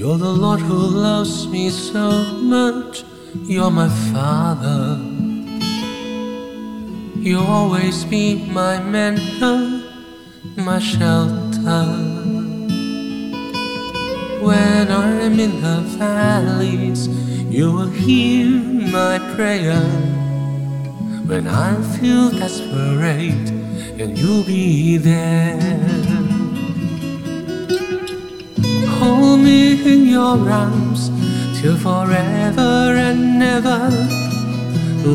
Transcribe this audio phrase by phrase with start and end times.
[0.00, 3.02] God who loves me so much.
[3.42, 4.96] You're my father.
[7.18, 9.82] You always be my mentor,
[10.56, 11.84] my shelter.
[14.40, 17.08] When I'm in the valleys,
[17.52, 18.46] you will hear
[18.92, 19.82] my prayer.
[21.26, 23.50] When I feel desperate,
[24.00, 26.17] and you'll be there.
[29.48, 31.00] Me in your arms
[31.58, 32.74] till forever
[33.08, 33.82] and ever.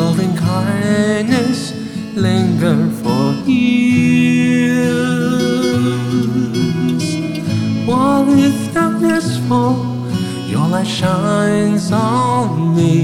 [0.00, 1.58] Loving kindness
[2.26, 4.88] linger for years.
[7.88, 9.78] While if darkness fall,
[10.52, 12.96] your light shines on me.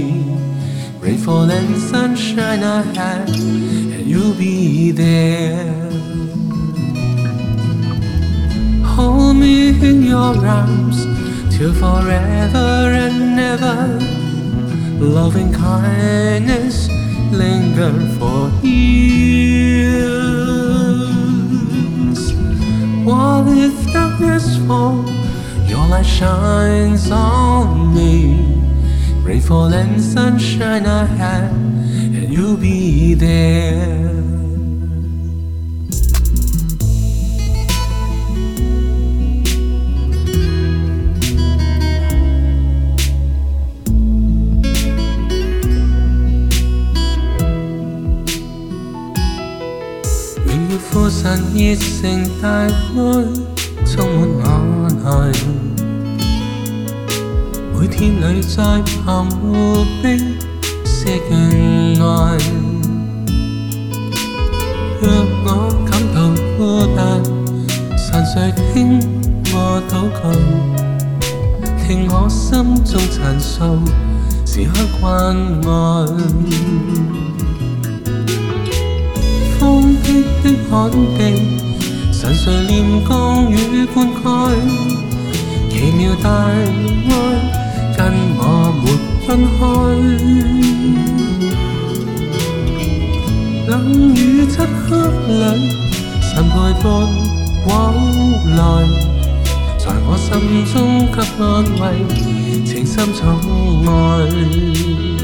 [1.04, 3.28] Rainfall and sunshine I had,
[3.94, 5.72] and you'll be there.
[8.94, 9.56] Hold me
[9.88, 10.83] in your arms
[11.56, 13.98] till forever and ever.
[14.98, 16.88] Loving kindness
[17.30, 19.92] linger for years.
[23.04, 25.04] While if darkness fall,
[25.68, 28.40] your light shines on me.
[29.22, 34.03] Rainfall and sunshine I had, and you'll be there.
[51.53, 52.69] 热诚大爱，
[53.85, 55.37] 充满我内。
[57.73, 58.63] 每天里在
[59.05, 60.05] 旁护庇，
[60.83, 62.07] 是眷爱。
[65.01, 65.03] 若
[65.45, 65.47] 我
[65.89, 66.17] 感到
[66.57, 66.59] 孤
[66.95, 66.99] 单，
[67.95, 68.35] 神谁
[68.73, 68.99] 听
[69.53, 69.55] 我
[69.87, 70.23] 祷告，
[71.85, 73.57] 听我心中陈诉，
[74.45, 75.05] 时刻关
[75.69, 75.69] 爱。
[80.43, 81.19] 风激的旱地，
[82.11, 84.51] 神垂念降雨灌溉，
[85.69, 86.59] 奇妙大爱
[87.95, 87.99] 跟
[88.37, 88.43] 我
[88.83, 88.85] 没
[89.25, 89.59] 分开。
[93.67, 93.71] 冷
[94.15, 94.57] 雨漆
[94.89, 94.89] 黑
[95.27, 95.41] 里，
[96.21, 96.53] 神陪
[96.83, 96.85] 伴
[97.67, 97.69] 往
[98.57, 98.59] 来，
[99.77, 100.27] 在我心
[100.73, 100.75] 中
[101.11, 101.43] 给安
[101.79, 101.83] 慰，
[102.65, 103.17] 情深宠
[103.87, 105.22] 爱。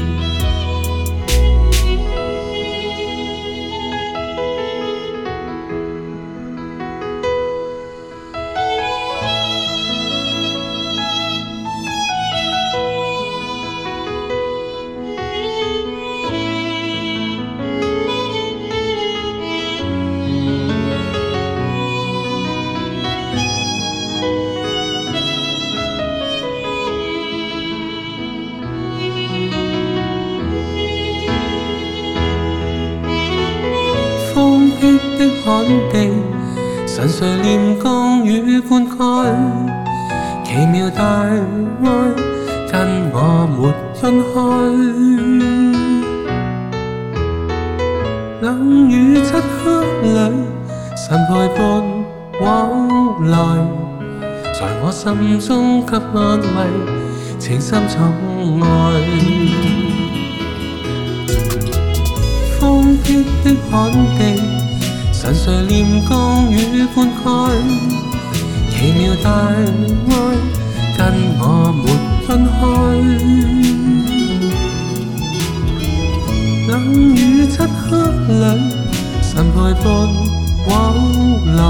[35.92, 36.10] 地，
[36.86, 38.98] 神垂念降雨灌溉，
[40.44, 41.86] 奇妙大爱
[42.70, 42.74] 跟
[43.12, 44.34] 我没分开。
[48.42, 49.70] 冷雨漆黑
[50.02, 50.18] 里，
[50.96, 51.60] 神陪伴
[52.40, 52.44] 往
[53.28, 53.34] 来，
[54.52, 56.56] 在我心中给安慰，
[57.38, 57.94] 情深宠
[58.62, 58.66] 爱。
[62.58, 62.60] 风
[63.02, 63.08] 激
[63.44, 63.74] 的旱
[64.18, 64.20] 地，
[65.20, 67.24] 神垂念降雨灌溉，
[68.70, 70.12] 奇妙大爱
[70.96, 71.00] 跟
[71.38, 71.42] 我
[71.72, 71.84] 没
[72.26, 72.58] 分开。
[76.68, 76.70] 冷
[77.14, 77.90] 雨漆黑
[78.28, 78.44] 里，
[79.22, 79.84] 神陪伴
[80.68, 80.70] 往
[81.56, 81.60] 来，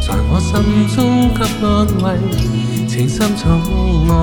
[0.00, 0.52] 在我心
[0.94, 0.96] 中
[1.34, 1.66] 给安
[2.02, 2.06] 慰，
[2.86, 3.40] 情深宠
[4.12, 4.16] 爱。